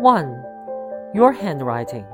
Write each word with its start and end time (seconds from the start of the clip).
1. 0.00 0.44
Your 1.14 1.32
handwriting. 1.32 2.04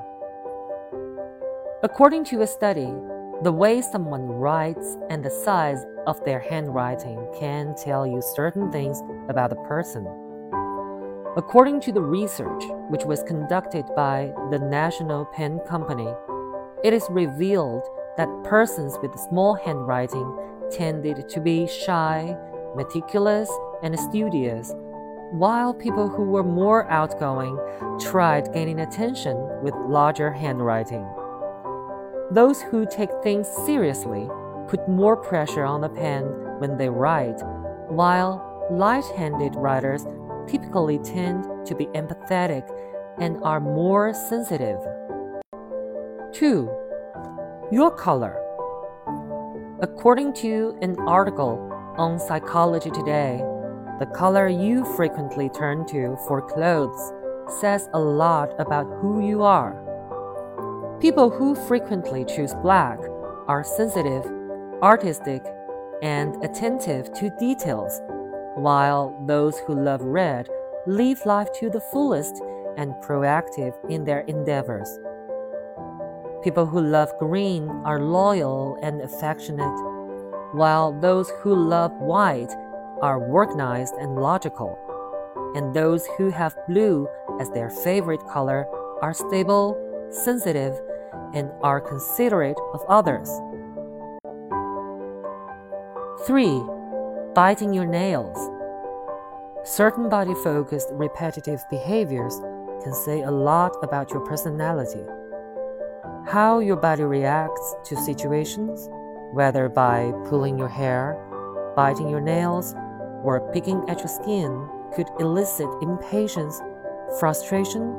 According 1.82 2.24
to 2.26 2.42
a 2.42 2.46
study, 2.46 2.94
the 3.42 3.50
way 3.50 3.82
someone 3.82 4.28
writes 4.28 4.96
and 5.10 5.24
the 5.24 5.30
size 5.30 5.84
of 6.06 6.24
their 6.24 6.38
handwriting 6.38 7.26
can 7.40 7.74
tell 7.74 8.06
you 8.06 8.22
certain 8.22 8.70
things 8.70 9.02
about 9.28 9.50
the 9.50 9.56
person. 9.66 10.06
According 11.36 11.80
to 11.80 11.92
the 11.92 12.00
research, 12.00 12.62
which 12.88 13.04
was 13.04 13.24
conducted 13.24 13.84
by 13.96 14.32
the 14.52 14.60
National 14.60 15.24
Pen 15.24 15.58
Company, 15.68 16.14
it 16.84 16.92
is 16.92 17.04
revealed 17.10 17.82
that 18.16 18.44
persons 18.44 18.96
with 19.02 19.18
small 19.18 19.54
handwriting 19.54 20.38
tended 20.70 21.28
to 21.28 21.40
be 21.40 21.66
shy, 21.66 22.36
meticulous, 22.76 23.50
and 23.82 23.98
studious, 23.98 24.72
while 25.32 25.72
people 25.72 26.08
who 26.08 26.24
were 26.24 26.44
more 26.44 26.88
outgoing 26.90 27.58
tried 27.98 28.52
gaining 28.52 28.80
attention 28.80 29.36
with 29.62 29.74
larger 29.88 30.30
handwriting. 30.30 31.06
Those 32.30 32.60
who 32.60 32.84
take 32.84 33.08
things 33.22 33.48
seriously 33.64 34.28
put 34.68 34.86
more 34.88 35.16
pressure 35.16 35.64
on 35.64 35.80
the 35.80 35.88
pen 35.88 36.24
when 36.58 36.76
they 36.76 36.90
write, 36.90 37.40
while 37.88 38.68
light 38.70 39.06
handed 39.16 39.54
writers 39.56 40.04
typically 40.46 40.98
tend 40.98 41.44
to 41.66 41.74
be 41.74 41.86
empathetic 41.86 42.68
and 43.18 43.38
are 43.42 43.60
more 43.60 44.12
sensitive. 44.12 44.78
2. 46.32 46.70
Your 47.70 47.90
color. 47.90 48.38
According 49.80 50.34
to 50.34 50.76
an 50.82 50.98
article 51.00 51.58
on 51.96 52.18
Psychology 52.18 52.90
Today, 52.90 53.42
the 53.98 54.06
color 54.06 54.48
you 54.48 54.84
frequently 54.96 55.48
turn 55.48 55.86
to 55.86 56.16
for 56.26 56.42
clothes 56.42 57.12
says 57.60 57.88
a 57.94 57.98
lot 57.98 58.52
about 58.58 58.86
who 59.00 59.26
you 59.26 59.42
are. 59.42 59.76
People 61.00 61.30
who 61.30 61.54
frequently 61.54 62.24
choose 62.24 62.54
black 62.54 62.98
are 63.48 63.64
sensitive, 63.64 64.24
artistic, 64.82 65.44
and 66.02 66.42
attentive 66.44 67.12
to 67.14 67.30
details 67.38 68.00
while 68.56 69.16
those 69.26 69.58
who 69.60 69.74
love 69.74 70.02
red 70.02 70.48
live 70.86 71.24
life 71.24 71.48
to 71.52 71.70
the 71.70 71.80
fullest 71.80 72.42
and 72.76 72.94
proactive 72.96 73.74
in 73.90 74.04
their 74.04 74.20
endeavors. 74.20 74.98
People 76.42 76.66
who 76.66 76.80
love 76.80 77.12
green 77.18 77.68
are 77.84 78.00
loyal 78.00 78.78
and 78.82 79.00
affectionate, 79.00 79.78
while 80.52 80.92
those 81.00 81.30
who 81.40 81.54
love 81.54 81.92
white 81.92 82.52
are 83.02 83.18
organized 83.18 83.94
and 83.98 84.16
logical, 84.16 84.78
and 85.54 85.74
those 85.74 86.06
who 86.16 86.30
have 86.30 86.56
blue 86.68 87.08
as 87.40 87.50
their 87.50 87.68
favorite 87.68 88.24
color 88.32 88.66
are 89.02 89.12
stable, 89.12 89.76
sensitive, 90.10 90.80
and 91.34 91.50
are 91.62 91.80
considerate 91.80 92.58
of 92.72 92.80
others. 92.88 93.28
3 96.26 96.62
biting 97.34 97.72
your 97.72 97.86
nails. 97.86 98.36
Certain 99.64 100.08
body 100.10 100.34
focused 100.34 100.88
repetitive 100.92 101.64
behaviors 101.70 102.38
can 102.82 102.92
say 102.92 103.22
a 103.22 103.30
lot 103.30 103.72
about 103.82 104.10
your 104.10 104.20
personality. 104.20 105.02
How 106.26 106.58
your 106.58 106.76
body 106.76 107.04
reacts 107.04 107.74
to 107.84 107.96
situations, 107.96 108.88
whether 109.32 109.68
by 109.68 110.12
pulling 110.28 110.58
your 110.58 110.68
hair, 110.68 111.16
biting 111.74 112.08
your 112.08 112.20
nails, 112.20 112.74
or 113.22 113.50
picking 113.52 113.88
at 113.88 113.98
your 113.98 114.08
skin, 114.08 114.68
could 114.94 115.08
elicit 115.20 115.68
impatience, 115.80 116.60
frustration, 117.18 117.92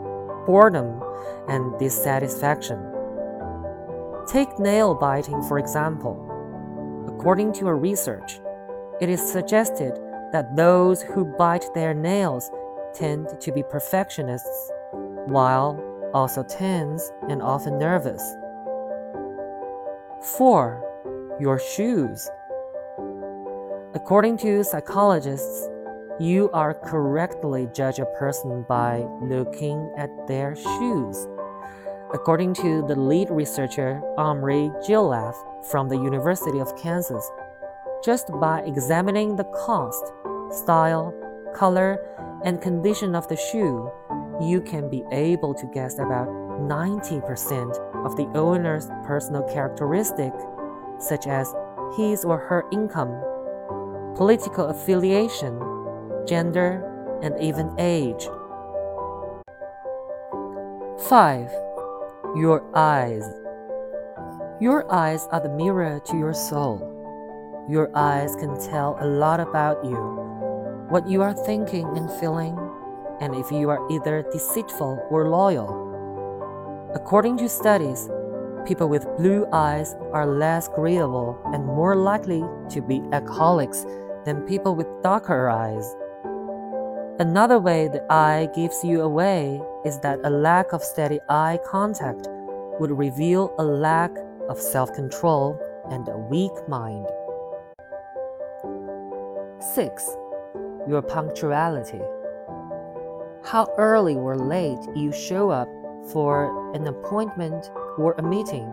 boredom, 0.45 1.01
and 1.47 1.77
dissatisfaction. 1.79 2.79
Take 4.27 4.59
nail 4.59 4.95
biting, 4.95 5.41
for 5.43 5.59
example. 5.59 6.15
According 7.07 7.53
to 7.53 7.67
a 7.67 7.73
research, 7.73 8.39
it 9.01 9.09
is 9.09 9.21
suggested 9.21 9.99
that 10.31 10.55
those 10.55 11.01
who 11.01 11.25
bite 11.25 11.65
their 11.73 11.93
nails 11.93 12.49
tend 12.93 13.27
to 13.39 13.51
be 13.51 13.63
perfectionists, 13.63 14.71
while 15.25 15.81
also 16.13 16.43
tense 16.43 17.11
and 17.29 17.41
often 17.41 17.77
nervous. 17.77 18.35
4. 20.37 21.37
Your 21.39 21.59
shoes. 21.59 22.29
According 23.95 24.37
to 24.37 24.63
psychologists, 24.63 25.69
you 26.19 26.49
are 26.51 26.73
correctly 26.73 27.69
judge 27.75 27.99
a 27.99 28.07
person 28.17 28.65
by 28.67 29.05
looking 29.21 29.93
at 29.95 30.09
their 30.27 30.55
shoes. 30.55 31.27
According 32.11 32.55
to 32.55 32.83
the 32.87 32.95
lead 32.95 33.29
researcher 33.29 34.01
Omri 34.17 34.71
Gillath 34.87 35.35
from 35.69 35.89
the 35.89 35.95
University 35.95 36.57
of 36.57 36.75
Kansas, 36.75 37.29
just 38.03 38.31
by 38.41 38.61
examining 38.61 39.35
the 39.35 39.43
cost, 39.65 40.11
style, 40.49 41.13
color, 41.55 41.99
and 42.43 42.59
condition 42.59 43.13
of 43.13 43.27
the 43.27 43.37
shoe, 43.37 43.91
you 44.41 44.59
can 44.61 44.89
be 44.89 45.03
able 45.11 45.53
to 45.53 45.67
guess 45.67 45.99
about 45.99 46.27
90% 46.27 47.77
of 48.07 48.17
the 48.17 48.25
owner's 48.33 48.87
personal 49.05 49.43
characteristic, 49.43 50.33
such 50.97 51.27
as 51.27 51.53
his 51.95 52.25
or 52.25 52.39
her 52.39 52.63
income, 52.71 53.13
political 54.15 54.67
affiliation, 54.67 55.59
gender, 56.27 56.83
and 57.21 57.39
even 57.41 57.73
age. 57.79 58.29
5. 61.09 61.49
Your 62.35 62.63
eyes. 62.75 63.23
Your 64.61 64.91
eyes 64.91 65.27
are 65.31 65.41
the 65.41 65.49
mirror 65.49 65.99
to 66.05 66.17
your 66.17 66.33
soul. 66.33 66.89
Your 67.69 67.89
eyes 67.95 68.35
can 68.35 68.59
tell 68.59 68.97
a 68.99 69.07
lot 69.07 69.39
about 69.39 69.83
you, 69.83 69.97
what 70.89 71.07
you 71.07 71.21
are 71.21 71.33
thinking 71.33 71.87
and 71.97 72.11
feeling, 72.19 72.57
and 73.19 73.33
if 73.35 73.51
you 73.51 73.69
are 73.69 73.89
either 73.89 74.25
deceitful 74.31 75.07
or 75.09 75.29
loyal. 75.29 76.91
According 76.93 77.37
to 77.37 77.49
studies, 77.49 78.09
people 78.65 78.87
with 78.87 79.07
blue 79.17 79.45
eyes 79.51 79.95
are 80.11 80.25
less 80.25 80.67
agreeable 80.67 81.39
and 81.53 81.65
more 81.65 81.95
likely 81.95 82.43
to 82.69 82.81
be 82.81 83.01
alcoholics 83.11 83.85
than 84.25 84.41
people 84.41 84.75
with 84.75 84.87
darker 85.01 85.49
eyes. 85.49 85.95
Another 87.19 87.59
way 87.59 87.87
the 87.87 88.03
eye 88.11 88.49
gives 88.55 88.83
you 88.83 89.01
away 89.01 89.61
is 89.85 89.99
that 89.99 90.19
a 90.23 90.29
lack 90.29 90.73
of 90.73 90.83
steady 90.83 91.19
eye 91.29 91.59
contact 91.65 92.27
would 92.79 92.91
reveal 92.91 93.53
a 93.59 93.63
lack 93.63 94.11
of 94.49 94.59
self 94.59 94.93
control 94.93 95.59
and 95.91 96.07
a 96.07 96.17
weak 96.17 96.51
mind. 96.67 97.07
6. 99.59 100.17
Your 100.87 101.01
punctuality. 101.01 102.01
How 103.45 103.67
early 103.77 104.15
or 104.15 104.35
late 104.35 104.79
you 104.95 105.11
show 105.11 105.49
up 105.49 105.67
for 106.11 106.73
an 106.75 106.87
appointment 106.87 107.69
or 107.97 108.13
a 108.17 108.23
meeting 108.23 108.71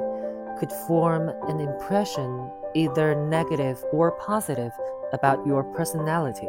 could 0.59 0.73
form 0.87 1.29
an 1.49 1.61
impression, 1.61 2.51
either 2.75 3.15
negative 3.15 3.85
or 3.93 4.13
positive, 4.13 4.73
about 5.13 5.47
your 5.47 5.65
personality. 5.65 6.49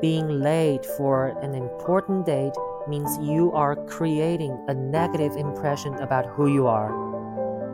Being 0.00 0.40
late 0.40 0.84
for 0.96 1.38
an 1.42 1.54
important 1.54 2.26
date 2.26 2.54
means 2.88 3.18
you 3.20 3.52
are 3.52 3.76
creating 3.86 4.58
a 4.68 4.74
negative 4.74 5.36
impression 5.36 5.94
about 5.94 6.26
who 6.26 6.52
you 6.52 6.66
are, 6.66 6.90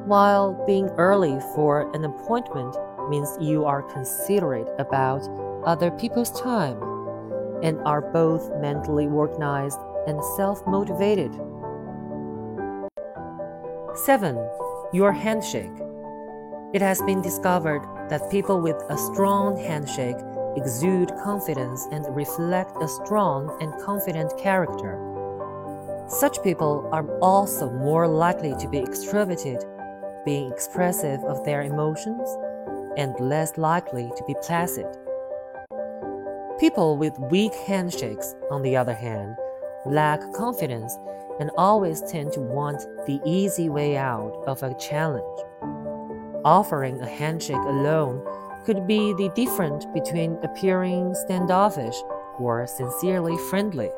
while 0.06 0.53
being 0.66 0.88
early 0.97 1.38
for 1.54 1.91
an 1.94 2.04
appointment 2.04 2.77
means 3.09 3.37
you 3.41 3.65
are 3.65 3.82
considerate 3.82 4.69
about 4.78 5.27
other 5.65 5.91
people's 5.91 6.31
time 6.41 6.81
and 7.62 7.81
are 7.82 8.00
both 8.00 8.51
mentally 8.60 9.07
organized 9.07 9.78
and 10.07 10.22
self 10.36 10.66
motivated. 10.66 11.33
7. 13.95 14.36
Your 14.92 15.12
handshake. 15.12 15.77
It 16.72 16.83
has 16.83 17.03
been 17.03 17.21
discovered 17.21 17.83
that 18.09 18.31
people 18.31 18.60
with 18.60 18.77
a 18.89 18.99
strong 18.99 19.57
handshake 19.57 20.16
exude 20.57 21.13
confidence 21.22 21.87
and 21.93 22.05
reflect 22.15 22.72
a 22.83 22.89
strong 22.89 23.57
and 23.60 23.72
confident 23.83 24.37
character. 24.39 24.99
Such 26.09 26.43
people 26.43 26.89
are 26.91 27.07
also 27.21 27.71
more 27.71 28.09
likely 28.09 28.55
to 28.59 28.69
be 28.69 28.81
extroverted, 28.81 29.63
being 30.25 30.51
expressive 30.51 31.22
of 31.25 31.45
their 31.45 31.63
emotions 31.63 32.28
and 32.97 33.15
less 33.21 33.59
likely 33.59 34.10
to 34.16 34.25
be 34.27 34.34
placid. 34.43 34.87
People 36.59 36.97
with 36.97 37.16
weak 37.31 37.55
handshakes, 37.55 38.34
on 38.51 38.63
the 38.63 38.77
other 38.77 38.95
hand, 38.95 39.37
lack 39.87 40.21
confidence 40.33 40.99
and 41.39 41.51
always 41.57 42.01
tend 42.03 42.33
to 42.33 42.41
want 42.41 42.81
the 43.07 43.21
easy 43.25 43.69
way 43.69 43.97
out 43.97 44.43
of 44.47 44.63
a 44.63 44.75
challenge. 44.75 45.47
Offering 46.48 46.98
a 47.03 47.06
handshake 47.06 47.56
alone 47.56 48.24
could 48.65 48.86
be 48.86 49.12
the 49.12 49.28
difference 49.36 49.84
between 49.92 50.39
appearing 50.42 51.15
standoffish 51.15 51.95
or 52.39 52.66
sincerely 52.66 53.36
friendly. 53.50 53.91